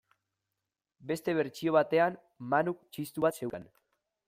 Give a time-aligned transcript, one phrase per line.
[1.11, 2.17] Beste bertsio batean,
[2.55, 3.71] Manuk txistu bat zeukan.